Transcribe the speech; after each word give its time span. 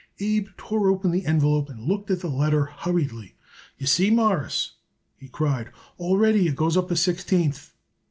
Abe 0.19 0.47
tore 0.57 0.89
open 0.89 1.11
the 1.11 1.27
envelope 1.27 1.69
and 1.69 1.83
looked 1.85 2.09
at 2.09 2.21
the 2.21 2.27
letter 2.27 2.65
hurriedly. 2.65 3.35
"You 3.77 3.85
see, 3.85 4.09
Mawruss," 4.09 4.71
he 5.15 5.27
cried, 5.27 5.69
"already 5.99 6.47
it 6.47 6.55
goes 6.55 6.75
up 6.75 6.89
a 6.89 6.95
sixteenth." 6.95 7.75